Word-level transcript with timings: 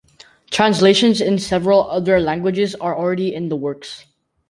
Translations 0.49 1.21
in 1.21 1.37
several 1.37 1.83
other 1.91 2.19
languages 2.19 2.73
are 2.73 2.97
already 2.97 3.35
in 3.35 3.49
the 3.49 3.55
works. 3.55 4.05